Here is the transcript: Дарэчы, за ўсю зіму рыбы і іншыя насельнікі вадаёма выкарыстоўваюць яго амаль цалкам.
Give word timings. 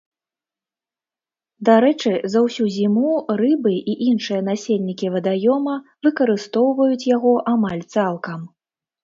Дарэчы, 1.67 2.13
за 2.33 2.39
ўсю 2.45 2.65
зіму 2.77 3.11
рыбы 3.41 3.73
і 3.93 3.95
іншыя 4.07 4.41
насельнікі 4.49 5.13
вадаёма 5.17 5.77
выкарыстоўваюць 6.09 7.07
яго 7.15 7.37
амаль 7.55 7.85
цалкам. 7.93 8.39